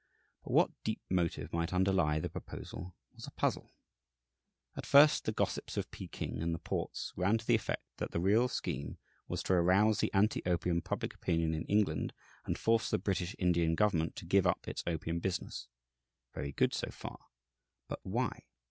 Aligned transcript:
But 0.43 0.53
what 0.53 0.83
deep 0.83 0.99
motive 1.11 1.53
might 1.53 1.71
underlie 1.71 2.17
the 2.19 2.27
proposal 2.27 2.95
was 3.13 3.27
a 3.27 3.29
puzzle. 3.33 3.69
At 4.75 4.87
first 4.87 5.25
the 5.25 5.31
gossips 5.31 5.77
of 5.77 5.91
Peking 5.91 6.41
and 6.41 6.55
the 6.55 6.57
ports 6.57 7.13
ran 7.15 7.37
to 7.37 7.45
the 7.45 7.53
effect 7.53 7.83
that 7.97 8.09
the 8.09 8.19
real 8.19 8.47
scheme 8.47 8.97
was 9.27 9.43
to 9.43 9.53
arouse 9.53 9.99
the 9.99 10.11
anti 10.11 10.41
opium 10.47 10.81
public 10.81 11.13
opinion 11.13 11.53
in 11.53 11.65
England, 11.67 12.13
and 12.45 12.57
force 12.57 12.89
the 12.89 12.97
British 12.97 13.35
Indian 13.37 13.75
government 13.75 14.15
to 14.15 14.25
give 14.25 14.47
up 14.47 14.67
its 14.67 14.81
opium 14.87 15.19
business. 15.19 15.67
Very 16.33 16.51
good, 16.51 16.73
so 16.73 16.89
far. 16.89 17.19
But 17.87 17.99
why? 18.01 18.45